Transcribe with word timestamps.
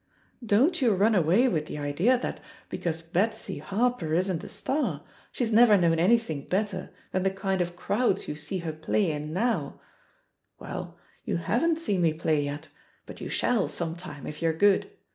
"Don't 0.43 0.81
you 0.81 0.95
run 0.95 1.13
away 1.13 1.47
with 1.47 1.67
the 1.67 1.77
idea 1.77 2.17
that, 2.17 2.39
because 2.69 3.03
Betsy 3.03 3.59
Har 3.59 3.91
per 3.91 4.13
isn't 4.15 4.43
a 4.43 4.49
star, 4.49 5.03
she's 5.31 5.51
never 5.51 5.77
known 5.77 5.99
anything 5.99 6.47
bet 6.47 6.69
ter 6.69 6.89
than 7.11 7.21
the 7.21 7.29
kind 7.29 7.61
of 7.61 7.75
crowds 7.75 8.27
you 8.27 8.33
see 8.33 8.57
her 8.65 8.73
play 8.73 9.11
in 9.11 9.31
now 9.31 9.79
I 10.59 10.63
Well, 10.63 10.97
you 11.23 11.37
havenH 11.37 11.77
seen 11.77 12.01
me 12.01 12.15
play 12.15 12.41
yet, 12.41 12.69
but 13.05 13.21
you 13.21 13.29
shall, 13.29 13.67
some 13.67 13.95
time, 13.95 14.25
if 14.25 14.41
you're 14.41 14.53
good. 14.53 14.89